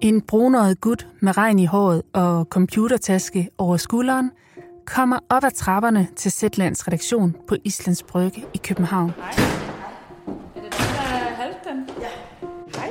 En 0.00 0.20
brunøjet 0.20 0.80
gut 0.80 1.08
med 1.20 1.36
regn 1.36 1.58
i 1.58 1.66
håret 1.66 2.02
og 2.12 2.44
computertaske 2.44 3.48
over 3.58 3.76
skulderen 3.76 4.30
kommer 4.84 5.18
op 5.28 5.44
ad 5.44 5.50
trapperne 5.50 6.08
til 6.16 6.32
Zetlands 6.32 6.88
redaktion 6.88 7.36
på 7.48 7.56
Islands 7.64 8.02
Brygge 8.02 8.44
i 8.54 8.58
København. 8.58 9.10
Hej. 9.10 9.28
Er 10.56 10.60
det 10.60 10.72
dig, 10.72 10.78
der 11.64 11.70
er? 11.70 11.76
Ja. 12.00 12.08
Hej. 12.78 12.90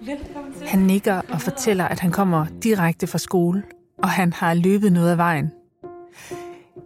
Velkommen 0.00 0.52
til. 0.54 0.68
Han 0.68 0.80
nikker 0.80 1.20
og 1.28 1.40
fortæller, 1.40 1.84
at 1.84 2.00
han 2.00 2.10
kommer 2.10 2.46
direkte 2.62 3.06
fra 3.06 3.18
skole, 3.18 3.62
og 4.02 4.08
han 4.08 4.32
har 4.32 4.54
løbet 4.54 4.92
noget 4.92 5.10
af 5.10 5.18
vejen. 5.18 5.52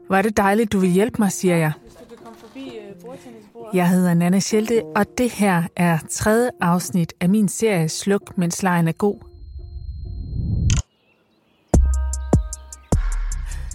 Hvor 0.06 0.16
er 0.16 0.22
det 0.22 0.36
dejligt, 0.36 0.72
du 0.72 0.78
vil 0.78 0.90
hjælpe 0.90 1.16
mig, 1.18 1.32
siger 1.32 1.56
jeg. 1.56 1.72
Hvis 1.82 1.94
du 1.94 2.04
kan 2.08 2.16
komme 2.24 2.38
forbi 2.38 2.60
uh, 2.60 3.04
bordtennisbordet. 3.04 3.61
Jeg 3.74 3.90
hedder 3.90 4.14
Nana 4.14 4.40
Schelte, 4.40 4.82
og 4.96 5.06
det 5.18 5.30
her 5.30 5.62
er 5.76 5.98
tredje 6.10 6.50
afsnit 6.60 7.12
af 7.20 7.28
min 7.28 7.48
serie 7.48 7.88
Sluk, 7.88 8.38
mens 8.38 8.62
lejen 8.62 8.88
er 8.88 8.92
god. 8.92 9.16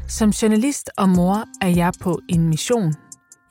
Som 0.07 0.29
journalist 0.29 0.89
og 0.97 1.09
mor 1.09 1.43
er 1.61 1.67
jeg 1.67 1.91
på 2.01 2.19
en 2.29 2.49
mission. 2.49 2.93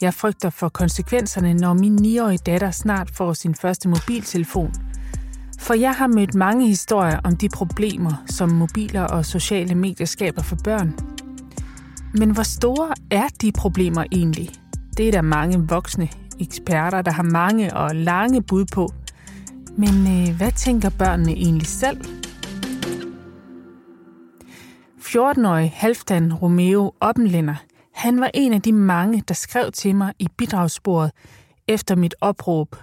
Jeg 0.01 0.15
frygter 0.15 0.51
for 0.51 0.69
konsekvenserne, 0.69 1.55
når 1.55 1.75
min 1.75 1.99
9-årige 1.99 2.39
datter 2.47 2.71
snart 2.71 3.11
får 3.11 3.33
sin 3.33 3.55
første 3.55 3.89
mobiltelefon. 3.89 4.75
For 5.59 5.75
jeg 5.75 5.95
har 5.95 6.07
mødt 6.07 6.35
mange 6.35 6.67
historier 6.67 7.21
om 7.25 7.37
de 7.37 7.49
problemer, 7.49 8.25
som 8.27 8.49
mobiler 8.49 9.03
og 9.03 9.27
sociale 9.27 9.75
medier 9.75 10.07
skaber 10.07 10.43
for 10.43 10.57
børn. 10.65 10.99
Men 12.15 12.31
hvor 12.31 12.43
store 12.43 12.95
er 13.11 13.29
de 13.43 13.53
problemer 13.53 14.05
egentlig? 14.13 14.51
Det 14.97 15.09
er 15.09 15.13
der 15.13 15.23
mange 15.23 15.69
voksne 15.69 16.09
eksperter, 16.41 17.03
der 17.03 17.11
har 17.11 17.23
mange 17.23 17.77
og 17.77 17.95
lange 17.95 18.43
bud 18.43 18.65
på. 18.65 18.89
Men 19.79 19.89
øh, 19.89 20.37
hvad 20.37 20.53
tænker 20.53 20.91
børnene 20.99 21.33
egentlig 21.33 21.67
selv? 21.67 22.01
14-årig 24.99 25.73
Halfdan 25.75 26.35
Romeo 26.35 26.93
Oppenlænder, 27.01 27.55
han 27.93 28.21
var 28.21 28.31
en 28.35 28.53
af 28.53 28.63
de 28.63 28.73
mange, 28.73 29.23
der 29.29 29.35
skrev 29.35 29.73
til 29.73 29.95
mig 29.95 30.13
i 30.19 30.29
bidragssporet 30.37 31.11
efter 31.69 31.97
mit 31.97 32.15
opråb. 32.21 32.77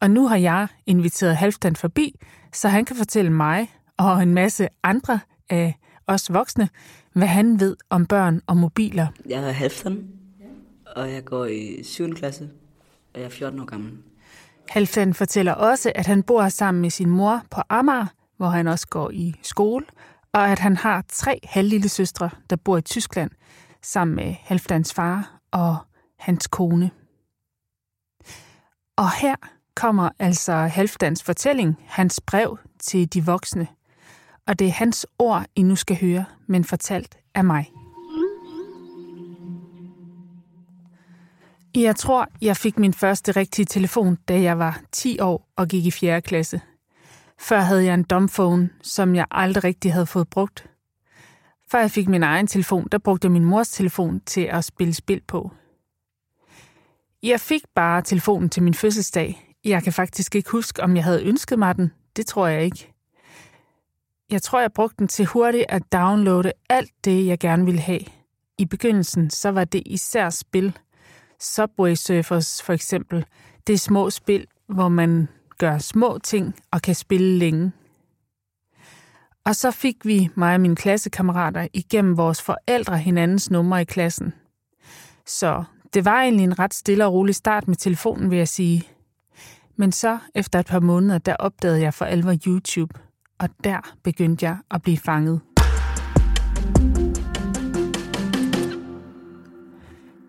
Og 0.00 0.10
nu 0.10 0.28
har 0.28 0.36
jeg 0.36 0.66
inviteret 0.86 1.36
Halfdan 1.36 1.76
forbi, 1.76 2.14
så 2.52 2.68
han 2.68 2.84
kan 2.84 2.96
fortælle 2.96 3.32
mig 3.32 3.70
og 3.96 4.22
en 4.22 4.34
masse 4.34 4.68
andre 4.82 5.20
af 5.50 5.74
os 6.06 6.32
voksne, 6.32 6.68
hvad 7.12 7.28
han 7.28 7.60
ved 7.60 7.76
om 7.90 8.06
børn 8.06 8.40
og 8.46 8.56
mobiler. 8.56 9.06
Jeg 9.28 9.38
hedder 9.38 9.52
Halfdan, 9.52 10.08
og 10.96 11.12
jeg 11.12 11.24
går 11.24 11.46
i 11.46 11.82
7. 11.82 12.14
klasse, 12.14 12.48
og 13.14 13.20
jeg 13.20 13.26
er 13.26 13.30
14 13.30 13.60
år 13.60 13.64
gammel. 13.64 13.92
Halfdan 14.68 15.14
fortæller 15.14 15.52
også, 15.52 15.92
at 15.94 16.06
han 16.06 16.22
bor 16.22 16.48
sammen 16.48 16.80
med 16.80 16.90
sin 16.90 17.10
mor 17.10 17.42
på 17.50 17.60
Amager, 17.68 18.06
hvor 18.36 18.48
han 18.48 18.66
også 18.66 18.88
går 18.88 19.10
i 19.10 19.34
skole, 19.42 19.84
og 20.32 20.48
at 20.48 20.58
han 20.58 20.76
har 20.76 21.04
tre 21.08 21.40
halvlille 21.44 21.88
søstre, 21.88 22.30
der 22.50 22.56
bor 22.56 22.76
i 22.76 22.82
Tyskland, 22.82 23.30
sammen 23.82 24.16
med 24.16 24.34
Halfdans 24.40 24.94
far 24.94 25.40
og 25.50 25.76
hans 26.18 26.46
kone. 26.46 26.90
Og 28.96 29.12
her 29.20 29.36
kommer 29.74 30.08
altså 30.18 30.52
Halfdans 30.52 31.22
fortælling, 31.22 31.76
hans 31.86 32.20
brev 32.26 32.58
til 32.78 33.14
de 33.14 33.26
voksne. 33.26 33.66
Og 34.46 34.58
det 34.58 34.66
er 34.66 34.72
hans 34.72 35.06
ord, 35.18 35.44
I 35.56 35.62
nu 35.62 35.76
skal 35.76 36.00
høre, 36.00 36.24
men 36.46 36.64
fortalt 36.64 37.18
af 37.34 37.44
mig. 37.44 37.77
Jeg 41.82 41.96
tror, 41.96 42.28
jeg 42.42 42.56
fik 42.56 42.78
min 42.78 42.92
første 42.92 43.32
rigtige 43.32 43.66
telefon, 43.66 44.16
da 44.28 44.40
jeg 44.40 44.58
var 44.58 44.80
10 44.92 45.20
år 45.20 45.48
og 45.56 45.68
gik 45.68 45.86
i 45.86 45.90
4. 45.90 46.20
klasse. 46.20 46.60
Før 47.40 47.60
havde 47.60 47.84
jeg 47.84 47.94
en 47.94 48.02
dumbphone, 48.02 48.70
som 48.82 49.14
jeg 49.14 49.26
aldrig 49.30 49.64
rigtig 49.64 49.92
havde 49.92 50.06
fået 50.06 50.28
brugt. 50.28 50.70
Før 51.70 51.80
jeg 51.80 51.90
fik 51.90 52.08
min 52.08 52.22
egen 52.22 52.46
telefon, 52.46 52.88
der 52.92 52.98
brugte 52.98 53.26
jeg 53.26 53.32
min 53.32 53.44
mors 53.44 53.70
telefon 53.70 54.20
til 54.20 54.40
at 54.40 54.64
spille 54.64 54.94
spil 54.94 55.20
på. 55.28 55.50
Jeg 57.22 57.40
fik 57.40 57.62
bare 57.74 58.02
telefonen 58.02 58.50
til 58.50 58.62
min 58.62 58.74
fødselsdag. 58.74 59.54
Jeg 59.64 59.82
kan 59.82 59.92
faktisk 59.92 60.34
ikke 60.34 60.50
huske, 60.50 60.82
om 60.82 60.96
jeg 60.96 61.04
havde 61.04 61.24
ønsket 61.24 61.58
mig 61.58 61.76
den. 61.76 61.92
Det 62.16 62.26
tror 62.26 62.46
jeg 62.46 62.64
ikke. 62.64 62.92
Jeg 64.30 64.42
tror, 64.42 64.60
jeg 64.60 64.72
brugte 64.72 64.96
den 64.98 65.08
til 65.08 65.26
hurtigt 65.26 65.64
at 65.68 65.92
downloade 65.92 66.52
alt 66.70 66.92
det, 67.04 67.26
jeg 67.26 67.38
gerne 67.38 67.64
ville 67.64 67.80
have. 67.80 68.04
I 68.58 68.64
begyndelsen 68.64 69.30
så 69.30 69.50
var 69.50 69.64
det 69.64 69.82
især 69.86 70.30
spil. 70.30 70.78
Subway 71.40 71.94
Surfers 71.94 72.62
for 72.62 72.72
eksempel. 72.72 73.24
Det 73.66 73.72
er 73.72 73.78
små 73.78 74.10
spil, 74.10 74.46
hvor 74.66 74.88
man 74.88 75.28
gør 75.58 75.78
små 75.78 76.18
ting 76.24 76.54
og 76.70 76.82
kan 76.82 76.94
spille 76.94 77.38
længe. 77.38 77.72
Og 79.44 79.56
så 79.56 79.70
fik 79.70 79.96
vi, 80.04 80.28
mig 80.34 80.54
og 80.54 80.60
mine 80.60 80.76
klassekammerater, 80.76 81.68
igennem 81.72 82.16
vores 82.16 82.42
forældre 82.42 82.98
hinandens 82.98 83.50
numre 83.50 83.82
i 83.82 83.84
klassen. 83.84 84.32
Så 85.26 85.64
det 85.94 86.04
var 86.04 86.22
egentlig 86.22 86.44
en 86.44 86.58
ret 86.58 86.74
stille 86.74 87.06
og 87.06 87.12
rolig 87.12 87.34
start 87.34 87.68
med 87.68 87.76
telefonen, 87.76 88.30
vil 88.30 88.38
jeg 88.38 88.48
sige. 88.48 88.88
Men 89.76 89.92
så, 89.92 90.18
efter 90.34 90.58
et 90.58 90.66
par 90.66 90.80
måneder, 90.80 91.18
der 91.18 91.36
opdagede 91.36 91.80
jeg 91.80 91.94
for 91.94 92.04
alvor 92.04 92.34
YouTube. 92.46 93.00
Og 93.38 93.48
der 93.64 93.96
begyndte 94.02 94.46
jeg 94.46 94.56
at 94.70 94.82
blive 94.82 94.98
fanget. 94.98 95.40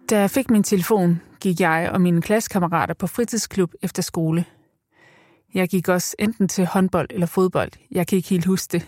Da 0.09 0.19
jeg 0.19 0.29
fik 0.29 0.49
min 0.49 0.63
telefon, 0.63 1.21
gik 1.41 1.59
jeg 1.59 1.89
og 1.93 2.01
mine 2.01 2.21
klassekammerater 2.21 2.93
på 2.93 3.07
fritidsklub 3.07 3.73
efter 3.81 4.01
skole. 4.01 4.45
Jeg 5.53 5.69
gik 5.69 5.87
også 5.87 6.15
enten 6.19 6.47
til 6.47 6.65
håndbold 6.65 7.07
eller 7.09 7.27
fodbold. 7.27 7.71
Jeg 7.91 8.07
kan 8.07 8.15
ikke 8.15 8.29
helt 8.29 8.45
huske 8.45 8.71
det. 8.71 8.87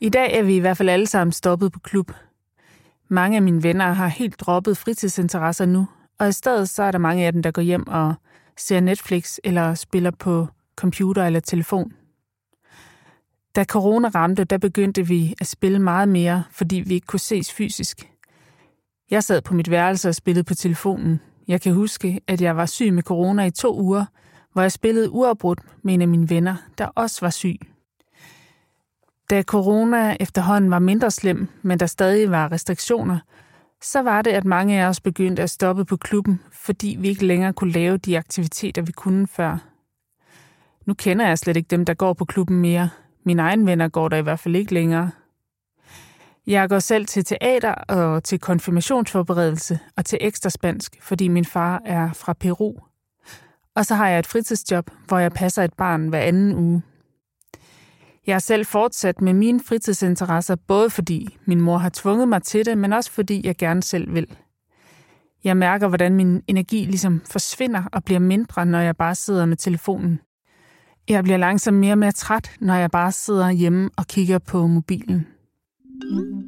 I 0.00 0.08
dag 0.08 0.38
er 0.38 0.42
vi 0.42 0.56
i 0.56 0.58
hvert 0.58 0.76
fald 0.76 0.88
alle 0.88 1.06
sammen 1.06 1.32
stoppet 1.32 1.72
på 1.72 1.78
klub. 1.78 2.12
Mange 3.08 3.36
af 3.36 3.42
mine 3.42 3.62
venner 3.62 3.92
har 3.92 4.06
helt 4.06 4.40
droppet 4.40 4.76
fritidsinteresser 4.76 5.66
nu, 5.66 5.86
og 6.18 6.28
i 6.28 6.32
stedet 6.32 6.68
så 6.68 6.82
er 6.82 6.90
der 6.90 6.98
mange 6.98 7.26
af 7.26 7.32
dem, 7.32 7.42
der 7.42 7.50
går 7.50 7.62
hjem 7.62 7.88
og 7.88 8.14
ser 8.56 8.80
Netflix 8.80 9.36
eller 9.44 9.74
spiller 9.74 10.10
på 10.10 10.48
computer 10.76 11.24
eller 11.24 11.40
telefon. 11.40 11.92
Da 13.56 13.64
corona 13.64 14.08
ramte, 14.08 14.44
der 14.44 14.58
begyndte 14.58 15.06
vi 15.06 15.34
at 15.40 15.46
spille 15.46 15.78
meget 15.78 16.08
mere, 16.08 16.44
fordi 16.50 16.76
vi 16.76 16.94
ikke 16.94 17.06
kunne 17.06 17.20
ses 17.20 17.52
fysisk. 17.52 18.10
Jeg 19.10 19.24
sad 19.24 19.42
på 19.42 19.54
mit 19.54 19.70
værelse 19.70 20.08
og 20.08 20.14
spillede 20.14 20.44
på 20.44 20.54
telefonen. 20.54 21.20
Jeg 21.48 21.60
kan 21.60 21.74
huske, 21.74 22.20
at 22.26 22.40
jeg 22.40 22.56
var 22.56 22.66
syg 22.66 22.92
med 22.92 23.02
corona 23.02 23.44
i 23.44 23.50
to 23.50 23.80
uger, 23.80 24.04
hvor 24.52 24.62
jeg 24.62 24.72
spillede 24.72 25.10
uafbrudt 25.10 25.60
med 25.82 25.94
en 25.94 26.02
af 26.02 26.08
mine 26.08 26.30
venner, 26.30 26.56
der 26.78 26.86
også 26.86 27.20
var 27.20 27.30
syg. 27.30 27.58
Da 29.30 29.42
corona 29.42 30.16
efterhånden 30.20 30.70
var 30.70 30.78
mindre 30.78 31.10
slem, 31.10 31.48
men 31.62 31.80
der 31.80 31.86
stadig 31.86 32.30
var 32.30 32.52
restriktioner, 32.52 33.18
så 33.82 34.02
var 34.02 34.22
det, 34.22 34.30
at 34.30 34.44
mange 34.44 34.82
af 34.82 34.88
os 34.88 35.00
begyndte 35.00 35.42
at 35.42 35.50
stoppe 35.50 35.84
på 35.84 35.96
klubben, 35.96 36.40
fordi 36.52 36.96
vi 37.00 37.08
ikke 37.08 37.26
længere 37.26 37.52
kunne 37.52 37.72
lave 37.72 37.96
de 37.96 38.18
aktiviteter, 38.18 38.82
vi 38.82 38.92
kunne 38.92 39.26
før. 39.26 39.58
Nu 40.86 40.94
kender 40.94 41.26
jeg 41.26 41.38
slet 41.38 41.56
ikke 41.56 41.68
dem, 41.68 41.84
der 41.84 41.94
går 41.94 42.12
på 42.12 42.24
klubben 42.24 42.60
mere. 42.60 42.90
Mine 43.24 43.42
egne 43.42 43.66
venner 43.66 43.88
går 43.88 44.08
der 44.08 44.16
i 44.16 44.22
hvert 44.22 44.38
fald 44.38 44.56
ikke 44.56 44.74
længere. 44.74 45.10
Jeg 46.46 46.68
går 46.68 46.78
selv 46.78 47.06
til 47.06 47.24
teater 47.24 47.72
og 47.72 48.24
til 48.24 48.38
konfirmationsforberedelse 48.38 49.78
og 49.96 50.04
til 50.04 50.18
ekstra 50.20 50.50
spansk, 50.50 50.96
fordi 51.00 51.28
min 51.28 51.44
far 51.44 51.82
er 51.84 52.12
fra 52.12 52.32
Peru. 52.32 52.74
Og 53.74 53.86
så 53.86 53.94
har 53.94 54.08
jeg 54.08 54.18
et 54.18 54.26
fritidsjob, 54.26 54.90
hvor 55.08 55.18
jeg 55.18 55.32
passer 55.32 55.62
et 55.62 55.74
barn 55.74 56.08
hver 56.08 56.20
anden 56.20 56.54
uge. 56.54 56.82
Jeg 58.26 58.34
har 58.34 58.40
selv 58.40 58.66
fortsat 58.66 59.20
med 59.20 59.32
mine 59.32 59.60
fritidsinteresser, 59.60 60.56
både 60.56 60.90
fordi 60.90 61.38
min 61.44 61.60
mor 61.60 61.78
har 61.78 61.90
tvunget 61.94 62.28
mig 62.28 62.42
til 62.42 62.66
det, 62.66 62.78
men 62.78 62.92
også 62.92 63.12
fordi 63.12 63.46
jeg 63.46 63.56
gerne 63.56 63.82
selv 63.82 64.14
vil. 64.14 64.26
Jeg 65.44 65.56
mærker, 65.56 65.88
hvordan 65.88 66.14
min 66.14 66.42
energi 66.46 66.84
ligesom 66.84 67.22
forsvinder 67.30 67.82
og 67.92 68.04
bliver 68.04 68.20
mindre, 68.20 68.66
når 68.66 68.80
jeg 68.80 68.96
bare 68.96 69.14
sidder 69.14 69.46
med 69.46 69.56
telefonen. 69.56 70.20
Jeg 71.08 71.24
bliver 71.24 71.36
langsomt 71.36 71.76
mere 71.76 71.92
og 71.92 71.98
mere 71.98 72.12
træt, 72.12 72.50
når 72.60 72.74
jeg 72.74 72.90
bare 72.90 73.12
sidder 73.12 73.50
hjemme 73.50 73.90
og 73.96 74.06
kigger 74.06 74.38
på 74.38 74.66
mobilen. 74.66 75.26
Mm-hmm. 76.02 76.46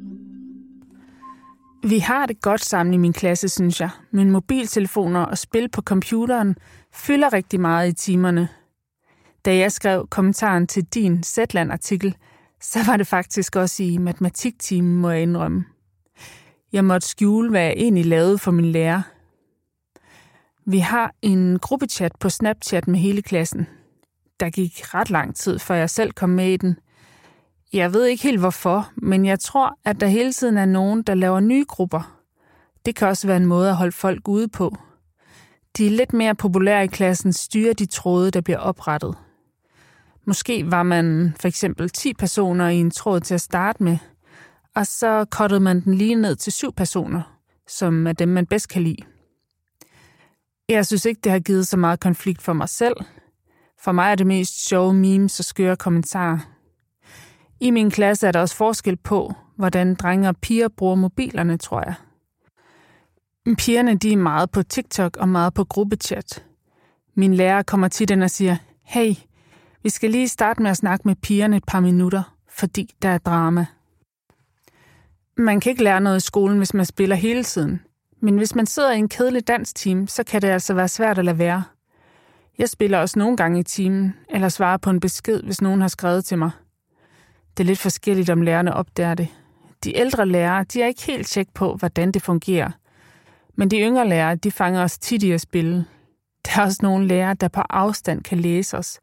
Vi 1.83 1.99
har 1.99 2.25
det 2.25 2.41
godt 2.41 2.65
sammen 2.65 2.93
i 2.93 2.97
min 2.97 3.13
klasse, 3.13 3.49
synes 3.49 3.81
jeg. 3.81 3.89
men 4.11 4.31
mobiltelefoner 4.31 5.21
og 5.21 5.37
spil 5.37 5.69
på 5.69 5.81
computeren 5.81 6.55
fylder 6.93 7.33
rigtig 7.33 7.59
meget 7.59 7.89
i 7.89 7.93
timerne. 7.93 8.49
Da 9.45 9.55
jeg 9.55 9.71
skrev 9.71 10.07
kommentaren 10.07 10.67
til 10.67 10.83
din 10.83 11.23
Zetland-artikel, 11.23 12.15
så 12.61 12.79
var 12.85 12.97
det 12.97 13.07
faktisk 13.07 13.55
også 13.55 13.83
i 13.83 13.97
matematiktimen, 13.97 14.95
må 15.01 15.09
jeg 15.09 15.21
indrømme. 15.21 15.65
Jeg 16.73 16.85
måtte 16.85 17.07
skjule, 17.07 17.49
hvad 17.49 17.61
jeg 17.61 17.73
egentlig 17.77 18.05
lavede 18.05 18.37
for 18.37 18.51
min 18.51 18.71
lærer. 18.71 19.01
Vi 20.65 20.79
har 20.79 21.13
en 21.21 21.59
gruppechat 21.59 22.11
på 22.19 22.29
Snapchat 22.29 22.87
med 22.87 22.99
hele 22.99 23.21
klassen. 23.21 23.67
Der 24.39 24.49
gik 24.49 24.93
ret 24.93 25.09
lang 25.09 25.35
tid, 25.35 25.59
før 25.59 25.75
jeg 25.75 25.89
selv 25.89 26.11
kom 26.11 26.29
med 26.29 26.53
i 26.53 26.57
den. 26.57 26.77
Jeg 27.73 27.93
ved 27.93 28.05
ikke 28.05 28.23
helt 28.23 28.39
hvorfor, 28.39 28.91
men 28.95 29.25
jeg 29.25 29.39
tror, 29.39 29.79
at 29.85 30.01
der 30.01 30.07
hele 30.07 30.33
tiden 30.33 30.57
er 30.57 30.65
nogen, 30.65 31.01
der 31.01 31.13
laver 31.13 31.39
nye 31.39 31.65
grupper. 31.67 32.21
Det 32.85 32.95
kan 32.95 33.07
også 33.07 33.27
være 33.27 33.37
en 33.37 33.45
måde 33.45 33.69
at 33.69 33.75
holde 33.75 33.91
folk 33.91 34.27
ude 34.27 34.47
på. 34.47 34.77
De 35.77 35.89
lidt 35.89 36.13
mere 36.13 36.35
populære 36.35 36.83
i 36.83 36.87
klassen 36.87 37.33
styrer 37.33 37.73
de 37.73 37.85
tråde, 37.85 38.31
der 38.31 38.41
bliver 38.41 38.59
oprettet. 38.59 39.15
Måske 40.25 40.71
var 40.71 40.83
man 40.83 41.35
for 41.39 41.47
eksempel 41.47 41.89
10 41.89 42.13
personer 42.13 42.67
i 42.67 42.75
en 42.75 42.91
tråd 42.91 43.19
til 43.19 43.33
at 43.33 43.41
starte 43.41 43.83
med, 43.83 43.97
og 44.75 44.87
så 44.87 45.25
kottede 45.31 45.59
man 45.59 45.81
den 45.81 45.93
lige 45.93 46.15
ned 46.15 46.35
til 46.35 46.53
syv 46.53 46.73
personer, 46.73 47.21
som 47.67 48.07
er 48.07 48.13
dem, 48.13 48.29
man 48.29 48.45
bedst 48.45 48.69
kan 48.69 48.83
lide. 48.83 49.03
Jeg 50.69 50.85
synes 50.85 51.05
ikke, 51.05 51.21
det 51.23 51.31
har 51.31 51.39
givet 51.39 51.67
så 51.67 51.77
meget 51.77 51.99
konflikt 51.99 52.41
for 52.41 52.53
mig 52.53 52.69
selv. 52.69 52.95
For 53.81 53.91
mig 53.91 54.11
er 54.11 54.15
det 54.15 54.27
mest 54.27 54.67
sjove 54.67 54.93
memes 54.93 55.39
og 55.39 55.45
skøre 55.45 55.75
kommentarer. 55.75 56.39
I 57.61 57.71
min 57.71 57.91
klasse 57.91 58.27
er 58.27 58.31
der 58.31 58.39
også 58.39 58.55
forskel 58.55 58.95
på, 58.95 59.33
hvordan 59.55 59.95
drenge 59.95 60.29
og 60.29 60.37
piger 60.37 60.67
bruger 60.67 60.95
mobilerne, 60.95 61.57
tror 61.57 61.83
jeg. 61.85 61.93
Pigerne 63.57 63.95
de 63.95 64.13
er 64.13 64.17
meget 64.17 64.51
på 64.51 64.63
TikTok 64.63 65.17
og 65.17 65.29
meget 65.29 65.53
på 65.53 65.63
gruppechat. 65.63 66.45
Min 67.15 67.33
lærer 67.33 67.63
kommer 67.63 67.87
tit 67.87 68.11
ind 68.11 68.23
og 68.23 68.29
siger, 68.29 68.57
hey, 68.83 69.13
vi 69.83 69.89
skal 69.89 70.09
lige 70.09 70.27
starte 70.27 70.61
med 70.61 70.71
at 70.71 70.77
snakke 70.77 71.07
med 71.07 71.15
pigerne 71.15 71.57
et 71.57 71.63
par 71.67 71.79
minutter, 71.79 72.35
fordi 72.49 72.95
der 73.01 73.09
er 73.09 73.17
drama. 73.17 73.65
Man 75.37 75.59
kan 75.59 75.69
ikke 75.69 75.83
lære 75.83 76.01
noget 76.01 76.17
i 76.17 76.25
skolen, 76.25 76.57
hvis 76.57 76.73
man 76.73 76.85
spiller 76.85 77.15
hele 77.15 77.43
tiden. 77.43 77.81
Men 78.21 78.37
hvis 78.37 78.55
man 78.55 78.65
sidder 78.65 78.91
i 78.91 78.97
en 78.97 79.09
kedelig 79.09 79.47
dansteam, 79.47 80.07
så 80.07 80.23
kan 80.23 80.41
det 80.41 80.47
altså 80.47 80.73
være 80.73 80.87
svært 80.87 81.17
at 81.17 81.25
lade 81.25 81.37
være. 81.37 81.63
Jeg 82.57 82.69
spiller 82.69 82.97
også 82.97 83.19
nogle 83.19 83.37
gange 83.37 83.59
i 83.59 83.63
timen, 83.63 84.15
eller 84.29 84.49
svarer 84.49 84.77
på 84.77 84.89
en 84.89 84.99
besked, 84.99 85.43
hvis 85.43 85.61
nogen 85.61 85.81
har 85.81 85.87
skrevet 85.87 86.25
til 86.25 86.37
mig. 86.37 86.51
Det 87.59 87.65
er 87.65 87.67
lidt 87.67 87.79
forskelligt, 87.79 88.29
om 88.29 88.41
lærerne 88.41 88.73
opdager 88.73 89.13
det. 89.13 89.27
De 89.83 89.97
ældre 89.97 90.25
lærere, 90.25 90.63
de 90.63 90.81
er 90.81 90.87
ikke 90.87 91.01
helt 91.01 91.27
tjek 91.27 91.47
på, 91.53 91.75
hvordan 91.75 92.11
det 92.11 92.21
fungerer. 92.21 92.71
Men 93.55 93.71
de 93.71 93.79
yngre 93.79 94.07
lærere, 94.07 94.35
de 94.35 94.51
fanger 94.51 94.83
os 94.83 94.97
tit 94.97 95.23
i 95.23 95.31
at 95.31 95.41
spille. 95.41 95.85
Der 96.45 96.61
er 96.61 96.65
også 96.65 96.79
nogle 96.81 97.07
lærere, 97.07 97.33
der 97.33 97.47
på 97.47 97.61
afstand 97.69 98.23
kan 98.23 98.39
læse 98.39 98.77
os, 98.77 98.99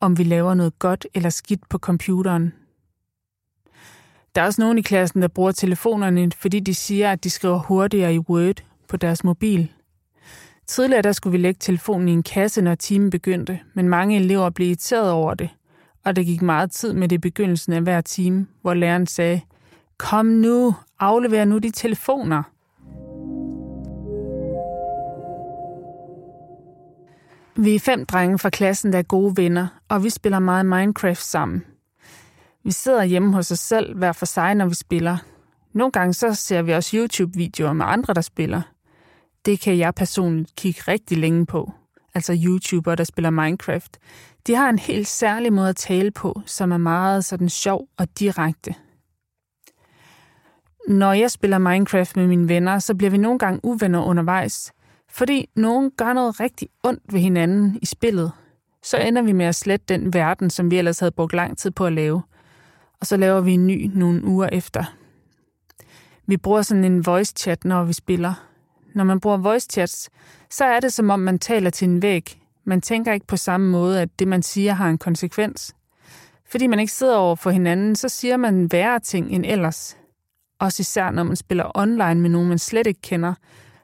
om 0.00 0.18
vi 0.18 0.24
laver 0.24 0.54
noget 0.54 0.78
godt 0.78 1.06
eller 1.14 1.30
skidt 1.30 1.68
på 1.68 1.78
computeren. 1.78 2.52
Der 4.34 4.42
er 4.42 4.46
også 4.46 4.62
nogen 4.62 4.78
i 4.78 4.82
klassen, 4.82 5.22
der 5.22 5.28
bruger 5.28 5.52
telefonerne, 5.52 6.32
fordi 6.36 6.60
de 6.60 6.74
siger, 6.74 7.12
at 7.12 7.24
de 7.24 7.30
skriver 7.30 7.58
hurtigere 7.58 8.14
i 8.14 8.18
Word 8.18 8.62
på 8.88 8.96
deres 8.96 9.24
mobil. 9.24 9.72
Tidligere 10.66 11.02
der 11.02 11.12
skulle 11.12 11.32
vi 11.32 11.38
lægge 11.38 11.58
telefonen 11.60 12.08
i 12.08 12.12
en 12.12 12.22
kasse, 12.22 12.62
når 12.62 12.74
timen 12.74 13.10
begyndte, 13.10 13.60
men 13.74 13.88
mange 13.88 14.16
elever 14.16 14.50
blev 14.50 14.68
irriteret 14.68 15.10
over 15.10 15.34
det, 15.34 15.48
og 16.04 16.16
det 16.16 16.26
gik 16.26 16.42
meget 16.42 16.70
tid 16.70 16.92
med 16.92 17.08
det 17.08 17.16
i 17.16 17.18
begyndelsen 17.18 17.72
af 17.72 17.82
hver 17.82 18.00
time, 18.00 18.46
hvor 18.62 18.74
læreren 18.74 19.06
sagde, 19.06 19.40
Kom 19.98 20.26
nu, 20.26 20.74
aflever 20.98 21.44
nu 21.44 21.58
de 21.58 21.70
telefoner. 21.70 22.42
Vi 27.56 27.74
er 27.74 27.80
fem 27.80 28.06
drenge 28.06 28.38
fra 28.38 28.50
klassen, 28.50 28.92
der 28.92 28.98
er 28.98 29.02
gode 29.02 29.36
venner, 29.36 29.66
og 29.88 30.04
vi 30.04 30.10
spiller 30.10 30.38
meget 30.38 30.66
Minecraft 30.66 31.22
sammen. 31.22 31.64
Vi 32.64 32.70
sidder 32.70 33.04
hjemme 33.04 33.32
hos 33.32 33.50
os 33.50 33.58
selv 33.58 33.96
hver 33.96 34.12
for 34.12 34.26
sig, 34.26 34.54
når 34.54 34.66
vi 34.66 34.74
spiller. 34.74 35.16
Nogle 35.72 35.92
gange 35.92 36.14
så 36.14 36.34
ser 36.34 36.62
vi 36.62 36.72
også 36.72 36.96
YouTube-videoer 36.96 37.72
med 37.72 37.86
andre, 37.88 38.14
der 38.14 38.20
spiller. 38.20 38.62
Det 39.46 39.60
kan 39.60 39.78
jeg 39.78 39.94
personligt 39.94 40.56
kigge 40.56 40.82
rigtig 40.88 41.18
længe 41.18 41.46
på. 41.46 41.72
Altså 42.14 42.38
YouTubere, 42.44 42.96
der 42.96 43.04
spiller 43.04 43.30
Minecraft. 43.30 43.98
De 44.46 44.54
har 44.54 44.70
en 44.70 44.78
helt 44.78 45.08
særlig 45.08 45.52
måde 45.52 45.68
at 45.68 45.76
tale 45.76 46.10
på, 46.10 46.40
som 46.46 46.72
er 46.72 46.76
meget 46.76 47.24
sådan 47.24 47.48
sjov 47.48 47.88
og 47.98 48.18
direkte. 48.18 48.74
Når 50.88 51.12
jeg 51.12 51.30
spiller 51.30 51.58
Minecraft 51.58 52.16
med 52.16 52.26
mine 52.26 52.48
venner, 52.48 52.78
så 52.78 52.94
bliver 52.94 53.10
vi 53.10 53.16
nogle 53.16 53.38
gange 53.38 53.60
uvenner 53.62 54.02
undervejs, 54.02 54.72
fordi 55.10 55.48
nogen 55.56 55.90
gør 55.96 56.12
noget 56.12 56.40
rigtig 56.40 56.68
ondt 56.82 57.02
ved 57.12 57.20
hinanden 57.20 57.78
i 57.82 57.86
spillet. 57.86 58.32
Så 58.82 58.98
ender 58.98 59.22
vi 59.22 59.32
med 59.32 59.46
at 59.46 59.54
slette 59.54 59.86
den 59.88 60.14
verden, 60.14 60.50
som 60.50 60.70
vi 60.70 60.78
ellers 60.78 60.98
havde 60.98 61.12
brugt 61.12 61.32
lang 61.32 61.58
tid 61.58 61.70
på 61.70 61.86
at 61.86 61.92
lave 61.92 62.22
og 63.02 63.06
så 63.06 63.16
laver 63.16 63.40
vi 63.40 63.52
en 63.52 63.66
ny 63.66 63.90
nogle 63.94 64.24
uger 64.24 64.48
efter. 64.52 64.84
Vi 66.26 66.36
bruger 66.36 66.62
sådan 66.62 66.84
en 66.84 67.06
voice 67.06 67.34
chat, 67.36 67.64
når 67.64 67.84
vi 67.84 67.92
spiller. 67.92 68.51
Når 68.94 69.04
man 69.04 69.20
bruger 69.20 69.36
voice 69.36 69.68
chats, 69.72 70.10
så 70.50 70.64
er 70.64 70.80
det 70.80 70.92
som 70.92 71.10
om 71.10 71.20
man 71.20 71.38
taler 71.38 71.70
til 71.70 71.88
en 71.88 72.02
væg. 72.02 72.40
Man 72.64 72.80
tænker 72.80 73.12
ikke 73.12 73.26
på 73.26 73.36
samme 73.36 73.70
måde, 73.70 74.00
at 74.00 74.18
det 74.18 74.28
man 74.28 74.42
siger 74.42 74.72
har 74.72 74.88
en 74.88 74.98
konsekvens. 74.98 75.74
Fordi 76.50 76.66
man 76.66 76.78
ikke 76.78 76.92
sidder 76.92 77.16
over 77.16 77.36
for 77.36 77.50
hinanden, 77.50 77.96
så 77.96 78.08
siger 78.08 78.36
man 78.36 78.72
værre 78.72 79.00
ting 79.00 79.30
end 79.30 79.44
ellers. 79.46 79.96
Også 80.60 80.80
især 80.80 81.10
når 81.10 81.22
man 81.22 81.36
spiller 81.36 81.78
online 81.78 82.20
med 82.20 82.30
nogen, 82.30 82.48
man 82.48 82.58
slet 82.58 82.86
ikke 82.86 83.00
kender, 83.00 83.34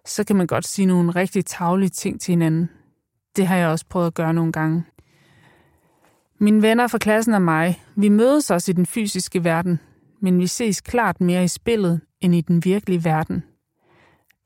så 0.04 0.24
kan 0.24 0.36
man 0.36 0.46
godt 0.46 0.66
sige 0.66 0.86
nogle 0.86 1.10
rigtig 1.10 1.46
tavlige 1.46 1.88
ting 1.88 2.20
til 2.20 2.32
hinanden. 2.32 2.70
Det 3.36 3.46
har 3.46 3.56
jeg 3.56 3.68
også 3.68 3.84
prøvet 3.88 4.06
at 4.06 4.14
gøre 4.14 4.34
nogle 4.34 4.52
gange. 4.52 4.84
Mine 6.40 6.62
venner 6.62 6.86
fra 6.86 6.98
klassen 6.98 7.34
og 7.34 7.42
mig, 7.42 7.82
vi 7.96 8.08
mødes 8.08 8.50
også 8.50 8.70
i 8.70 8.74
den 8.74 8.86
fysiske 8.86 9.44
verden, 9.44 9.80
men 10.20 10.38
vi 10.38 10.46
ses 10.46 10.80
klart 10.80 11.20
mere 11.20 11.44
i 11.44 11.48
spillet 11.48 12.00
end 12.20 12.34
i 12.34 12.40
den 12.40 12.64
virkelige 12.64 13.04
verden. 13.04 13.44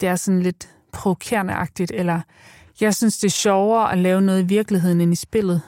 Det 0.00 0.08
er 0.08 0.16
sådan 0.16 0.42
lidt 0.42 0.68
provokerende 0.92 1.54
eller 1.94 2.20
jeg 2.80 2.94
synes, 2.94 3.18
det 3.18 3.26
er 3.28 3.30
sjovere 3.30 3.92
at 3.92 3.98
lave 3.98 4.20
noget 4.20 4.42
i 4.42 4.46
virkeligheden 4.46 5.00
end 5.00 5.12
i 5.12 5.16
spillet. 5.16 5.62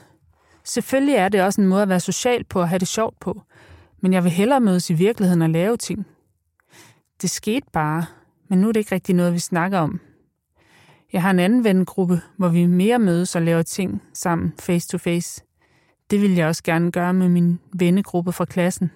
Selvfølgelig 0.65 1.15
er 1.15 1.29
det 1.29 1.43
også 1.43 1.61
en 1.61 1.67
måde 1.67 1.83
at 1.83 1.89
være 1.89 2.01
social 2.01 2.45
på 2.45 2.61
og 2.61 2.69
have 2.69 2.79
det 2.79 2.89
sjovt 2.89 3.21
på, 3.21 3.43
men 4.01 4.13
jeg 4.13 4.25
vil 4.25 4.33
hellere 4.33 4.61
mødes 4.61 4.91
i 4.91 4.95
virkeligheden 4.95 5.43
og 5.43 5.51
lave 5.51 5.77
ting. 5.77 6.07
Det 7.23 7.31
skete 7.31 7.67
bare, 7.73 8.07
men 8.49 8.61
nu 8.61 8.69
er 8.69 8.73
det 8.73 8.81
ikke 8.81 8.95
rigtig 8.95 9.15
noget, 9.15 9.33
vi 9.33 9.39
snakker 9.39 9.79
om. 9.79 10.01
Jeg 11.13 11.23
har 11.23 11.31
en 11.31 11.39
anden 11.39 11.65
vennegruppe, 11.65 12.21
hvor 12.37 12.49
vi 12.49 12.67
mere 12.67 12.99
mødes 12.99 13.37
og 13.37 13.43
laver 13.43 13.63
ting 13.63 14.03
sammen 14.13 14.53
face 14.61 14.89
to 14.89 14.99
face. 14.99 15.45
Det 16.11 16.23
vil 16.23 16.35
jeg 16.35 16.47
også 16.47 16.63
gerne 16.63 16.93
gøre 16.93 17.15
med 17.15 17.29
min 17.29 17.61
vennegruppe 17.73 18.33
fra 18.33 18.45
klassen. 18.45 18.91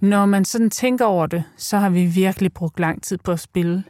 Når 0.00 0.26
man 0.26 0.44
sådan 0.44 0.70
tænker 0.70 1.04
over 1.04 1.26
det, 1.26 1.44
så 1.56 1.78
har 1.78 1.90
vi 1.90 2.06
virkelig 2.06 2.52
brugt 2.52 2.80
lang 2.80 3.02
tid 3.02 3.18
på 3.18 3.32
at 3.32 3.40
spille. 3.40 3.84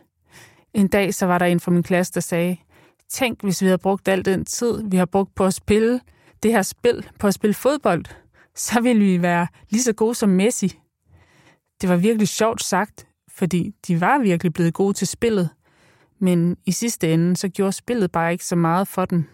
En 0.75 0.88
dag 0.88 1.14
så 1.14 1.26
var 1.26 1.38
der 1.38 1.46
en 1.46 1.60
fra 1.60 1.70
min 1.70 1.82
klasse, 1.82 2.14
der 2.14 2.20
sagde, 2.20 2.56
tænk 3.08 3.43
hvis 3.43 3.62
vi 3.62 3.66
havde 3.66 3.78
brugt 3.78 4.08
al 4.08 4.25
den 4.25 4.44
tid, 4.44 4.82
vi 4.90 4.96
har 4.96 5.06
brugt 5.06 5.34
på 5.34 5.44
at 5.44 5.55
spille 5.55 6.00
det 6.43 6.52
her 6.52 6.62
spil, 6.62 7.10
på 7.19 7.26
at 7.26 7.34
spille 7.34 7.55
fodbold, 7.55 8.05
så 8.55 8.81
ville 8.81 9.05
vi 9.05 9.22
være 9.22 9.46
lige 9.70 9.82
så 9.82 9.93
gode 9.93 10.14
som 10.14 10.28
Messi. 10.28 10.78
Det 11.81 11.88
var 11.88 11.96
virkelig 11.96 12.28
sjovt 12.28 12.62
sagt, 12.62 13.06
fordi 13.28 13.75
de 13.87 14.00
var 14.00 14.19
virkelig 14.19 14.52
blevet 14.52 14.75
gode 14.75 14.93
til 14.93 15.06
spillet, 15.06 15.49
men 16.19 16.56
i 16.66 16.72
sidste 16.72 17.12
ende 17.14 17.37
så 17.37 17.49
gjorde 17.49 17.72
spillet 17.72 18.12
bare 18.12 18.32
ikke 18.32 18.44
så 18.44 18.56
meget 18.56 18.88
for 18.88 19.05
dem. 19.05 19.25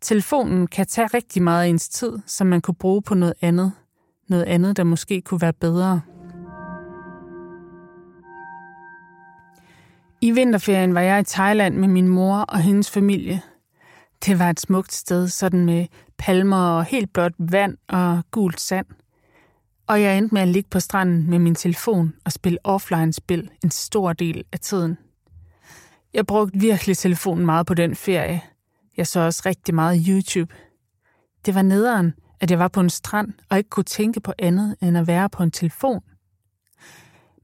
Telefonen 0.00 0.66
kan 0.66 0.86
tage 0.86 1.06
rigtig 1.06 1.42
meget 1.42 1.64
af 1.64 1.68
ens 1.68 1.88
tid, 1.88 2.18
som 2.26 2.46
man 2.46 2.60
kunne 2.60 2.74
bruge 2.74 3.02
på 3.02 3.14
noget 3.14 3.34
andet. 3.40 3.72
Noget 4.28 4.44
andet, 4.44 4.76
der 4.76 4.84
måske 4.84 5.20
kunne 5.20 5.40
være 5.40 5.52
bedre. 5.52 6.00
I 10.20 10.30
vinterferien 10.30 10.94
var 10.94 11.00
jeg 11.00 11.20
i 11.20 11.24
Thailand 11.24 11.76
med 11.76 11.88
min 11.88 12.08
mor 12.08 12.36
og 12.36 12.58
hendes 12.58 12.90
familie. 12.90 13.42
Det 14.26 14.38
var 14.38 14.50
et 14.50 14.60
smukt 14.60 14.92
sted, 14.92 15.28
sådan 15.28 15.64
med 15.64 15.86
palmer 16.18 16.56
og 16.56 16.84
helt 16.84 17.12
blåt 17.12 17.32
vand 17.38 17.76
og 17.88 18.22
gult 18.30 18.60
sand. 18.60 18.86
Og 19.86 20.02
jeg 20.02 20.18
endte 20.18 20.34
med 20.34 20.42
at 20.42 20.48
ligge 20.48 20.68
på 20.70 20.80
stranden 20.80 21.30
med 21.30 21.38
min 21.38 21.54
telefon 21.54 22.14
og 22.24 22.32
spille 22.32 22.58
offline-spil 22.64 23.50
en 23.64 23.70
stor 23.70 24.12
del 24.12 24.44
af 24.52 24.60
tiden. 24.60 24.98
Jeg 26.14 26.26
brugte 26.26 26.58
virkelig 26.58 26.96
telefonen 26.96 27.46
meget 27.46 27.66
på 27.66 27.74
den 27.74 27.94
ferie– 27.94 28.40
jeg 28.96 29.06
så 29.06 29.20
også 29.20 29.42
rigtig 29.46 29.74
meget 29.74 30.04
YouTube. 30.08 30.54
Det 31.46 31.54
var 31.54 31.62
nederen, 31.62 32.14
at 32.44 32.50
jeg 32.50 32.58
var 32.58 32.68
på 32.68 32.80
en 32.80 32.90
strand 32.90 33.32
og 33.50 33.58
ikke 33.58 33.70
kunne 33.70 33.84
tænke 33.84 34.20
på 34.20 34.32
andet 34.38 34.76
end 34.82 34.98
at 34.98 35.06
være 35.06 35.28
på 35.28 35.42
en 35.42 35.50
telefon. 35.50 36.00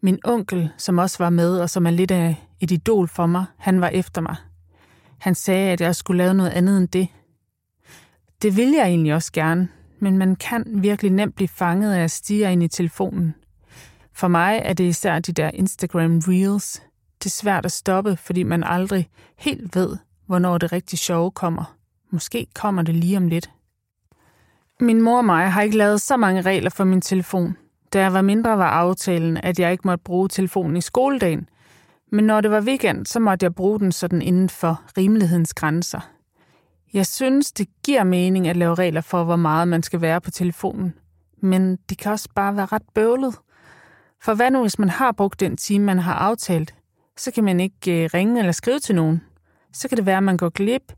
Min 0.00 0.18
onkel, 0.24 0.70
som 0.78 0.98
også 0.98 1.18
var 1.18 1.30
med 1.30 1.58
og 1.58 1.70
som 1.70 1.86
er 1.86 1.90
lidt 1.90 2.10
af 2.10 2.46
et 2.60 2.70
idol 2.70 3.08
for 3.08 3.26
mig, 3.26 3.44
han 3.58 3.80
var 3.80 3.88
efter 3.88 4.20
mig. 4.20 4.36
Han 5.18 5.34
sagde, 5.34 5.70
at 5.70 5.80
jeg 5.80 5.96
skulle 5.96 6.18
lave 6.18 6.34
noget 6.34 6.50
andet 6.50 6.78
end 6.78 6.88
det. 6.88 7.08
Det 8.42 8.56
ville 8.56 8.76
jeg 8.76 8.86
egentlig 8.86 9.14
også 9.14 9.32
gerne, 9.32 9.68
men 9.98 10.18
man 10.18 10.36
kan 10.36 10.64
virkelig 10.66 11.12
nemt 11.12 11.34
blive 11.34 11.48
fanget 11.48 11.94
af 11.94 12.04
at 12.04 12.10
stige 12.10 12.52
ind 12.52 12.62
i 12.62 12.68
telefonen. 12.68 13.34
For 14.12 14.28
mig 14.28 14.60
er 14.64 14.72
det 14.72 14.84
især 14.84 15.18
de 15.18 15.32
der 15.32 15.50
Instagram 15.54 16.18
Reels. 16.18 16.82
Det 17.18 17.26
er 17.26 17.30
svært 17.30 17.64
at 17.64 17.72
stoppe, 17.72 18.16
fordi 18.16 18.42
man 18.42 18.64
aldrig 18.64 19.10
helt 19.36 19.76
ved, 19.76 19.96
hvornår 20.26 20.58
det 20.58 20.72
rigtig 20.72 20.98
sjove 20.98 21.30
kommer. 21.30 21.76
Måske 22.10 22.46
kommer 22.54 22.82
det 22.82 22.94
lige 22.94 23.16
om 23.16 23.28
lidt. 23.28 23.50
Min 24.80 25.02
mor 25.02 25.16
og 25.16 25.24
mig 25.24 25.50
har 25.52 25.62
ikke 25.62 25.76
lavet 25.76 26.00
så 26.00 26.16
mange 26.16 26.42
regler 26.42 26.70
for 26.70 26.84
min 26.84 27.00
telefon. 27.00 27.56
Da 27.92 28.00
jeg 28.00 28.12
var 28.12 28.22
mindre, 28.22 28.58
var 28.58 28.70
aftalen, 28.70 29.36
at 29.36 29.58
jeg 29.58 29.72
ikke 29.72 29.86
måtte 29.86 30.04
bruge 30.04 30.28
telefonen 30.28 30.76
i 30.76 30.80
skoledagen. 30.80 31.48
Men 32.12 32.24
når 32.24 32.40
det 32.40 32.50
var 32.50 32.60
weekend, 32.60 33.06
så 33.06 33.20
måtte 33.20 33.44
jeg 33.44 33.54
bruge 33.54 33.80
den 33.80 33.92
sådan 33.92 34.22
inden 34.22 34.48
for 34.48 34.82
rimelighedens 34.98 35.54
grænser. 35.54 36.10
Jeg 36.92 37.06
synes, 37.06 37.52
det 37.52 37.68
giver 37.84 38.04
mening 38.04 38.48
at 38.48 38.56
lave 38.56 38.74
regler 38.74 39.00
for, 39.00 39.24
hvor 39.24 39.36
meget 39.36 39.68
man 39.68 39.82
skal 39.82 40.00
være 40.00 40.20
på 40.20 40.30
telefonen. 40.30 40.94
Men 41.42 41.76
det 41.76 41.98
kan 41.98 42.12
også 42.12 42.28
bare 42.34 42.56
være 42.56 42.66
ret 42.66 42.88
bøvlet. 42.94 43.34
For 44.22 44.34
hvad 44.34 44.50
nu, 44.50 44.60
hvis 44.60 44.78
man 44.78 44.88
har 44.88 45.12
brugt 45.12 45.40
den 45.40 45.56
time, 45.56 45.84
man 45.84 45.98
har 45.98 46.14
aftalt? 46.14 46.74
Så 47.16 47.30
kan 47.30 47.44
man 47.44 47.60
ikke 47.60 48.04
øh, 48.04 48.10
ringe 48.14 48.38
eller 48.38 48.52
skrive 48.52 48.78
til 48.78 48.94
nogen 48.94 49.22
så 49.72 49.88
kan 49.88 49.98
det 49.98 50.06
være, 50.06 50.16
at 50.16 50.22
man 50.22 50.36
går 50.36 50.48
glip 50.48 50.92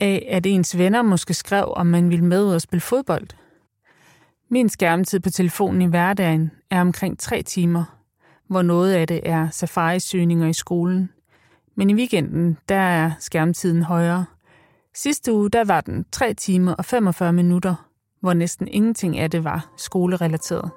af, 0.00 0.28
at 0.30 0.46
ens 0.46 0.78
venner 0.78 1.02
måske 1.02 1.34
skrev, 1.34 1.72
om 1.76 1.86
man 1.86 2.10
ville 2.10 2.24
med 2.24 2.44
ud 2.44 2.52
og 2.52 2.60
spille 2.60 2.80
fodbold. 2.80 3.26
Min 4.50 4.68
skærmtid 4.68 5.20
på 5.20 5.30
telefonen 5.30 5.82
i 5.82 5.86
hverdagen 5.86 6.50
er 6.70 6.80
omkring 6.80 7.18
tre 7.18 7.42
timer, 7.42 7.84
hvor 8.48 8.62
noget 8.62 8.92
af 8.92 9.06
det 9.06 9.20
er 9.24 9.50
safarisøgninger 9.50 10.48
i 10.48 10.52
skolen. 10.52 11.10
Men 11.74 11.90
i 11.90 11.94
weekenden, 11.94 12.58
der 12.68 12.78
er 12.78 13.10
skærmtiden 13.18 13.82
højere. 13.82 14.24
Sidste 14.94 15.32
uge, 15.32 15.50
der 15.50 15.64
var 15.64 15.80
den 15.80 16.04
3 16.12 16.34
timer 16.34 16.74
og 16.74 16.84
45 16.84 17.32
minutter, 17.32 17.88
hvor 18.20 18.34
næsten 18.34 18.68
ingenting 18.68 19.18
af 19.18 19.30
det 19.30 19.44
var 19.44 19.72
skolerelateret. 19.76 20.70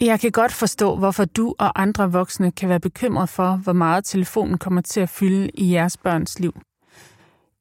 Jeg 0.00 0.20
kan 0.20 0.30
godt 0.30 0.52
forstå, 0.52 0.96
hvorfor 0.96 1.24
du 1.24 1.54
og 1.58 1.82
andre 1.82 2.12
voksne 2.12 2.50
kan 2.50 2.68
være 2.68 2.80
bekymret 2.80 3.28
for, 3.28 3.56
hvor 3.56 3.72
meget 3.72 4.04
telefonen 4.04 4.58
kommer 4.58 4.80
til 4.80 5.00
at 5.00 5.08
fylde 5.08 5.50
i 5.54 5.72
jeres 5.72 5.96
børns 5.96 6.38
liv. 6.38 6.60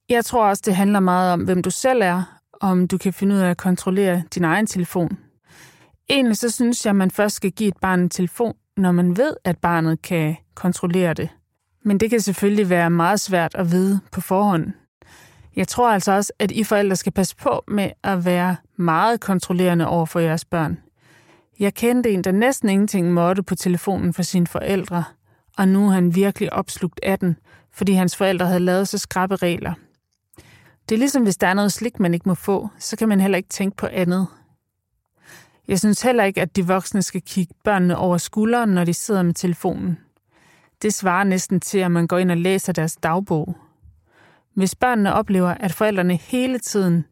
Jeg 0.09 0.25
tror 0.25 0.45
også, 0.45 0.63
det 0.65 0.75
handler 0.75 0.99
meget 0.99 1.33
om, 1.33 1.41
hvem 1.41 1.61
du 1.61 1.69
selv 1.69 2.01
er, 2.01 2.39
om 2.61 2.87
du 2.87 2.97
kan 2.97 3.13
finde 3.13 3.35
ud 3.35 3.39
af 3.39 3.49
at 3.49 3.57
kontrollere 3.57 4.23
din 4.35 4.43
egen 4.43 4.67
telefon. 4.67 5.17
Egentlig 6.09 6.37
så 6.37 6.49
synes 6.49 6.85
jeg, 6.85 6.89
at 6.89 6.95
man 6.95 7.11
først 7.11 7.35
skal 7.35 7.51
give 7.51 7.67
et 7.67 7.77
barn 7.81 7.99
en 7.99 8.09
telefon, 8.09 8.53
når 8.77 8.91
man 8.91 9.17
ved, 9.17 9.33
at 9.43 9.57
barnet 9.57 10.01
kan 10.01 10.35
kontrollere 10.55 11.13
det. 11.13 11.29
Men 11.83 11.99
det 11.99 12.09
kan 12.09 12.19
selvfølgelig 12.19 12.69
være 12.69 12.89
meget 12.89 13.19
svært 13.19 13.55
at 13.55 13.71
vide 13.71 13.99
på 14.11 14.21
forhånd. 14.21 14.71
Jeg 15.55 15.67
tror 15.67 15.91
altså 15.91 16.11
også, 16.11 16.33
at 16.39 16.51
I 16.51 16.63
forældre 16.63 16.95
skal 16.95 17.11
passe 17.11 17.35
på 17.35 17.63
med 17.67 17.89
at 18.03 18.25
være 18.25 18.55
meget 18.75 19.21
kontrollerende 19.21 19.87
over 19.87 20.05
for 20.05 20.19
jeres 20.19 20.45
børn. 20.45 20.77
Jeg 21.59 21.73
kendte 21.73 22.11
en, 22.11 22.23
der 22.23 22.31
næsten 22.31 22.69
ingenting 22.69 23.13
måtte 23.13 23.43
på 23.43 23.55
telefonen 23.55 24.13
for 24.13 24.23
sine 24.23 24.47
forældre, 24.47 25.03
og 25.57 25.67
nu 25.67 25.87
er 25.87 25.91
han 25.91 26.15
virkelig 26.15 26.53
opslugt 26.53 26.99
af 27.03 27.19
den, 27.19 27.37
fordi 27.71 27.93
hans 27.93 28.15
forældre 28.15 28.45
havde 28.45 28.59
lavet 28.59 28.87
så 28.87 28.97
skrappe 28.97 29.35
regler. 29.35 29.73
Det 30.89 30.95
er 30.95 30.99
ligesom, 30.99 31.23
hvis 31.23 31.37
der 31.37 31.47
er 31.47 31.53
noget 31.53 31.73
slik, 31.73 31.99
man 31.99 32.13
ikke 32.13 32.29
må 32.29 32.35
få, 32.35 32.69
så 32.79 32.95
kan 32.95 33.09
man 33.09 33.21
heller 33.21 33.37
ikke 33.37 33.49
tænke 33.49 33.77
på 33.77 33.87
andet. 33.91 34.27
Jeg 35.67 35.79
synes 35.79 36.01
heller 36.01 36.23
ikke, 36.23 36.41
at 36.41 36.55
de 36.55 36.67
voksne 36.67 37.01
skal 37.01 37.21
kigge 37.21 37.53
børnene 37.63 37.97
over 37.97 38.17
skulderen, 38.17 38.69
når 38.69 38.83
de 38.83 38.93
sidder 38.93 39.23
med 39.23 39.33
telefonen. 39.33 39.97
Det 40.81 40.93
svarer 40.93 41.23
næsten 41.23 41.59
til, 41.59 41.77
at 41.77 41.91
man 41.91 42.07
går 42.07 42.17
ind 42.17 42.31
og 42.31 42.37
læser 42.37 42.73
deres 42.73 42.95
dagbog. 42.95 43.57
Hvis 44.53 44.75
børnene 44.75 45.13
oplever, 45.13 45.49
at 45.49 45.73
forældrene 45.73 46.15
hele 46.15 46.59
tiden 46.59 47.05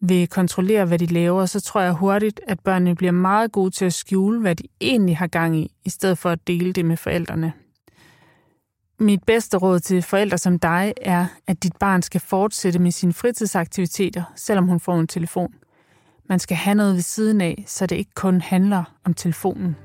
vil 0.00 0.28
kontrollere, 0.28 0.84
hvad 0.84 0.98
de 0.98 1.06
laver, 1.06 1.46
så 1.46 1.60
tror 1.60 1.80
jeg 1.80 1.92
hurtigt, 1.92 2.40
at 2.46 2.60
børnene 2.60 2.94
bliver 2.94 3.12
meget 3.12 3.52
gode 3.52 3.70
til 3.70 3.84
at 3.84 3.94
skjule, 3.94 4.40
hvad 4.40 4.54
de 4.54 4.64
egentlig 4.80 5.16
har 5.16 5.26
gang 5.26 5.56
i, 5.56 5.72
i 5.84 5.90
stedet 5.90 6.18
for 6.18 6.30
at 6.30 6.46
dele 6.46 6.72
det 6.72 6.84
med 6.84 6.96
forældrene. 6.96 7.52
Mit 9.00 9.24
bedste 9.24 9.56
råd 9.56 9.80
til 9.80 10.02
forældre 10.02 10.38
som 10.38 10.58
dig 10.58 10.94
er, 11.02 11.26
at 11.46 11.62
dit 11.62 11.76
barn 11.76 12.02
skal 12.02 12.20
fortsætte 12.20 12.78
med 12.78 12.90
sine 12.90 13.12
fritidsaktiviteter, 13.12 14.22
selvom 14.36 14.66
hun 14.66 14.80
får 14.80 15.00
en 15.00 15.06
telefon. 15.06 15.54
Man 16.28 16.38
skal 16.38 16.56
have 16.56 16.74
noget 16.74 16.94
ved 16.94 17.02
siden 17.02 17.40
af, 17.40 17.64
så 17.66 17.86
det 17.86 17.96
ikke 17.96 18.14
kun 18.14 18.40
handler 18.40 18.84
om 19.04 19.14
telefonen. 19.14 19.76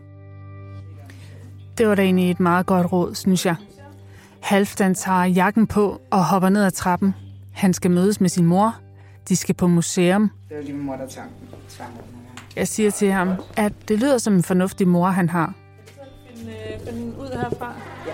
Det 1.77 1.87
var 1.87 1.95
da 1.95 2.01
egentlig 2.01 2.31
et 2.31 2.39
meget 2.39 2.65
godt 2.65 2.91
råd, 2.91 3.15
synes 3.15 3.45
jeg. 3.45 3.55
Halfdan 4.41 4.95
tager 4.95 5.23
jakken 5.23 5.67
på 5.67 6.01
og 6.11 6.25
hopper 6.25 6.49
ned 6.49 6.63
ad 6.63 6.71
trappen. 6.71 7.15
Han 7.53 7.73
skal 7.73 7.91
mødes 7.91 8.21
med 8.21 8.29
sin 8.29 8.45
mor. 8.45 8.75
De 9.29 9.35
skal 9.35 9.55
på 9.55 9.67
museum. 9.67 10.31
Det 10.49 10.57
var 10.57 10.63
lige 10.63 10.73
min 10.73 10.85
mor, 10.85 10.95
der 10.95 11.07
tvang 11.07 11.31
Jeg 12.55 12.67
siger 12.67 12.91
til 12.91 13.11
ham, 13.11 13.29
at 13.57 13.73
det 13.87 13.99
lyder 13.99 14.17
som 14.17 14.33
en 14.33 14.43
fornuftig 14.43 14.87
mor, 14.87 15.07
han 15.07 15.29
har. 15.29 15.53
Finde, 16.35 16.51
øh, 16.51 16.87
finde 16.87 17.17
ud 17.19 17.27
herfra. 17.27 17.73
Ja. 18.07 18.11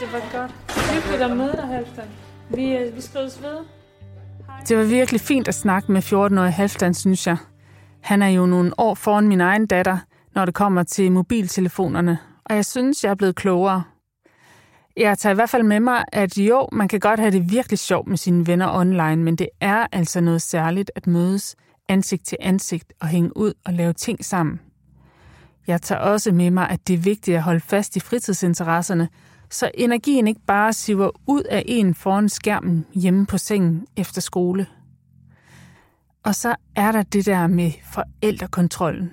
Det 0.00 0.12
var 0.12 0.40
godt. 0.40 0.54
Hyggeligt 0.94 1.22
at 1.22 1.36
møde 1.36 1.52
dig, 1.52 1.66
Halvdan. 1.66 2.04
Vi, 2.50 2.76
øh, 2.76 2.96
vi 2.96 3.00
skrives 3.00 3.42
ved. 3.42 3.56
Det 4.68 4.76
var 4.76 4.84
virkelig 4.84 5.20
fint 5.20 5.48
at 5.48 5.54
snakke 5.54 5.92
med 5.92 6.02
14-årige 6.02 6.50
Halfdan, 6.50 6.94
synes 6.94 7.26
jeg. 7.26 7.36
Han 8.00 8.22
er 8.22 8.28
jo 8.28 8.46
nogle 8.46 8.72
år 8.78 8.94
foran 8.94 9.28
min 9.28 9.40
egen 9.40 9.66
datter, 9.66 9.98
når 10.34 10.44
det 10.44 10.54
kommer 10.54 10.82
til 10.82 11.12
mobiltelefonerne, 11.12 12.18
og 12.44 12.56
jeg 12.56 12.64
synes, 12.64 13.04
jeg 13.04 13.10
er 13.10 13.14
blevet 13.14 13.36
klogere. 13.36 13.82
Jeg 15.00 15.18
tager 15.18 15.32
i 15.32 15.34
hvert 15.34 15.50
fald 15.50 15.62
med 15.62 15.80
mig, 15.80 16.04
at 16.12 16.38
jo, 16.38 16.68
man 16.72 16.88
kan 16.88 17.00
godt 17.00 17.20
have 17.20 17.32
det 17.32 17.50
virkelig 17.50 17.78
sjovt 17.78 18.08
med 18.08 18.16
sine 18.16 18.46
venner 18.46 18.72
online, 18.72 19.16
men 19.16 19.36
det 19.36 19.48
er 19.60 19.86
altså 19.92 20.20
noget 20.20 20.42
særligt 20.42 20.90
at 20.96 21.06
mødes 21.06 21.56
ansigt 21.88 22.26
til 22.26 22.38
ansigt 22.40 22.92
og 23.00 23.08
hænge 23.08 23.36
ud 23.36 23.52
og 23.64 23.72
lave 23.72 23.92
ting 23.92 24.24
sammen. 24.24 24.60
Jeg 25.66 25.82
tager 25.82 26.00
også 26.00 26.32
med 26.32 26.50
mig, 26.50 26.70
at 26.70 26.88
det 26.88 26.94
er 26.94 26.98
vigtigt 26.98 27.36
at 27.36 27.42
holde 27.42 27.60
fast 27.60 27.96
i 27.96 28.00
fritidsinteresserne, 28.00 29.08
så 29.50 29.70
energien 29.74 30.28
ikke 30.28 30.40
bare 30.46 30.72
siver 30.72 31.10
ud 31.26 31.42
af 31.42 31.62
en 31.66 31.94
foran 31.94 32.28
skærmen 32.28 32.86
hjemme 32.94 33.26
på 33.26 33.38
sengen 33.38 33.86
efter 33.96 34.20
skole. 34.20 34.66
Og 36.24 36.34
så 36.34 36.54
er 36.76 36.92
der 36.92 37.02
det 37.02 37.26
der 37.26 37.46
med 37.46 37.70
forældrekontrollen. 37.92 39.12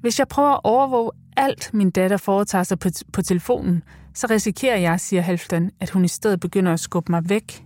Hvis 0.00 0.18
jeg 0.18 0.28
prøver 0.28 0.52
at 0.52 0.60
overvåge 0.64 1.10
alt, 1.36 1.70
min 1.74 1.90
datter 1.90 2.16
foretager 2.16 2.64
sig 2.64 2.78
på, 2.78 2.88
på 3.12 3.22
telefonen, 3.22 3.82
så 4.14 4.26
risikerer 4.30 4.76
jeg, 4.76 5.00
siger 5.00 5.22
Halfdan, 5.22 5.70
at 5.80 5.90
hun 5.90 6.04
i 6.04 6.08
stedet 6.08 6.40
begynder 6.40 6.72
at 6.72 6.80
skubbe 6.80 7.12
mig 7.12 7.28
væk. 7.28 7.64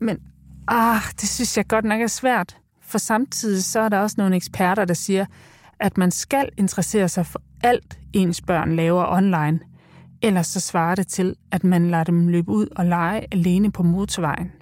Men 0.00 0.18
ah, 0.68 1.00
det 1.20 1.28
synes 1.28 1.56
jeg 1.56 1.66
godt 1.66 1.84
nok 1.84 2.00
er 2.00 2.06
svært, 2.06 2.56
for 2.82 2.98
samtidig 2.98 3.64
så 3.64 3.80
er 3.80 3.88
der 3.88 3.98
også 3.98 4.14
nogle 4.18 4.36
eksperter, 4.36 4.84
der 4.84 4.94
siger, 4.94 5.26
at 5.80 5.98
man 5.98 6.10
skal 6.10 6.48
interessere 6.56 7.08
sig 7.08 7.26
for 7.26 7.42
alt, 7.62 7.98
ens 8.12 8.40
børn 8.40 8.76
laver 8.76 9.06
online. 9.06 9.60
Ellers 10.22 10.46
så 10.46 10.60
svarer 10.60 10.94
det 10.94 11.06
til, 11.06 11.36
at 11.52 11.64
man 11.64 11.90
lader 11.90 12.04
dem 12.04 12.28
løbe 12.28 12.50
ud 12.50 12.66
og 12.76 12.86
lege 12.86 13.26
alene 13.32 13.72
på 13.72 13.82
motorvejen. 13.82 14.52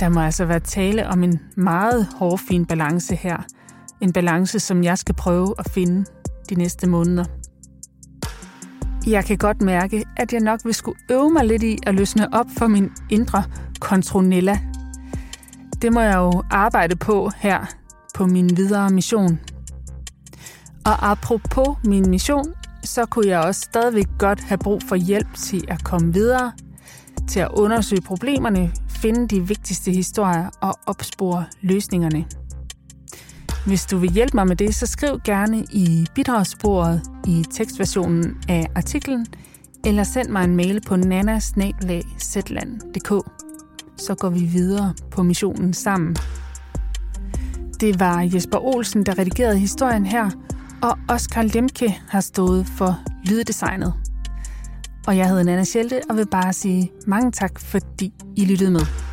Der 0.00 0.08
må 0.08 0.20
altså 0.20 0.44
være 0.44 0.60
tale 0.60 1.08
om 1.08 1.22
en 1.22 1.40
meget 1.56 2.08
hårfin 2.18 2.66
balance 2.66 3.14
her. 3.14 3.36
En 4.00 4.12
balance, 4.12 4.60
som 4.60 4.84
jeg 4.84 4.98
skal 4.98 5.14
prøve 5.14 5.54
at 5.58 5.70
finde 5.70 6.04
de 6.50 6.54
næste 6.54 6.86
måneder. 6.86 7.24
Jeg 9.06 9.24
kan 9.24 9.38
godt 9.38 9.62
mærke, 9.62 10.04
at 10.16 10.32
jeg 10.32 10.40
nok 10.40 10.60
vil 10.64 10.74
skulle 10.74 10.98
øve 11.10 11.30
mig 11.30 11.44
lidt 11.44 11.62
i 11.62 11.78
at 11.86 11.94
løsne 11.94 12.34
op 12.34 12.46
for 12.58 12.66
min 12.66 12.90
indre 13.10 13.44
kontronella. 13.80 14.58
Det 15.82 15.92
må 15.92 16.00
jeg 16.00 16.16
jo 16.16 16.42
arbejde 16.50 16.96
på 16.96 17.30
her 17.36 17.66
på 18.14 18.26
min 18.26 18.56
videre 18.56 18.90
mission. 18.90 19.40
Og 20.84 21.10
apropos 21.10 21.68
min 21.84 22.10
mission, 22.10 22.44
så 22.84 23.06
kunne 23.06 23.28
jeg 23.28 23.40
også 23.40 23.60
stadigvæk 23.60 24.06
godt 24.18 24.40
have 24.40 24.58
brug 24.58 24.82
for 24.88 24.96
hjælp 24.96 25.34
til 25.34 25.64
at 25.68 25.84
komme 25.84 26.12
videre, 26.12 26.52
til 27.28 27.40
at 27.40 27.48
undersøge 27.50 28.02
problemerne, 28.02 28.72
finde 28.88 29.28
de 29.28 29.48
vigtigste 29.48 29.90
historier 29.90 30.50
og 30.60 30.74
opspore 30.86 31.44
løsningerne. 31.60 32.24
Hvis 33.66 33.86
du 33.86 33.98
vil 33.98 34.10
hjælpe 34.10 34.36
mig 34.36 34.46
med 34.46 34.56
det, 34.56 34.74
så 34.74 34.86
skriv 34.86 35.20
gerne 35.24 35.64
i 35.72 36.06
bidragssporet 36.14 37.02
i 37.26 37.44
tekstversionen 37.52 38.36
af 38.48 38.66
artiklen, 38.74 39.26
eller 39.86 40.04
send 40.04 40.28
mig 40.28 40.44
en 40.44 40.56
mail 40.56 40.80
på 40.80 40.96
nanasnablag.zland.dk. 40.96 43.12
Så 43.96 44.14
går 44.14 44.28
vi 44.28 44.40
videre 44.40 44.94
på 45.10 45.22
missionen 45.22 45.74
sammen. 45.74 46.16
Det 47.80 48.00
var 48.00 48.30
Jesper 48.34 48.58
Olsen, 48.58 49.06
der 49.06 49.18
redigerede 49.18 49.58
historien 49.58 50.06
her, 50.06 50.30
og 50.82 50.98
Oskar 51.08 51.42
Lemke 51.42 51.98
har 52.08 52.20
stået 52.20 52.66
for 52.66 52.98
lyddesignet. 53.24 53.94
Og 55.06 55.16
jeg 55.16 55.28
hedder 55.28 55.42
Nana 55.42 55.64
Schelte 55.64 56.00
og 56.10 56.16
vil 56.16 56.26
bare 56.26 56.52
sige 56.52 56.90
mange 57.06 57.32
tak, 57.32 57.60
fordi 57.60 58.12
I 58.36 58.44
lyttede 58.44 58.70
med. 58.70 59.05